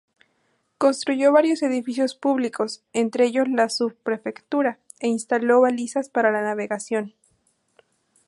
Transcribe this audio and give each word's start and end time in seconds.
Construyó 0.79 1.31
varios 1.31 1.61
edificios 1.61 2.15
públicos, 2.15 2.81
entre 2.91 3.25
ellos 3.27 3.47
la 3.47 3.69
subprefectura, 3.69 4.79
e 4.99 5.07
instaló 5.07 5.61
balizas 5.61 6.09
para 6.09 6.31
la 6.31 6.41
navegación. 6.41 7.13